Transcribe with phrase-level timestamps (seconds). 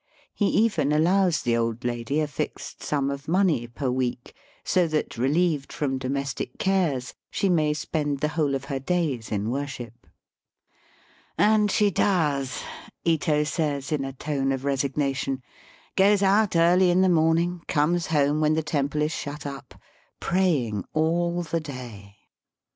[0.33, 5.15] He even allows the old lady a fixed sum of money per week, so that,
[5.15, 10.07] relieved from domestic cares, she may spend the whole of her days in worship.
[11.37, 12.63] *^And she does,"
[13.05, 15.41] Ito says in a tone of resignation:^^
[15.95, 19.79] goes out early in the morning, comes home when the temple is shut up,
[20.19, 22.15] pray ing all the day."